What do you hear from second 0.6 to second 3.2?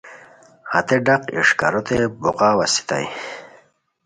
ہتے ڈاق اݰکاروت بوغاؤ اسیتائے